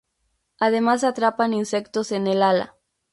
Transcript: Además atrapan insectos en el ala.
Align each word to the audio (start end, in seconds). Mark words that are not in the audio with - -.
Además 0.57 1.03
atrapan 1.03 1.53
insectos 1.53 2.11
en 2.11 2.25
el 2.25 2.41
ala. 2.41 2.75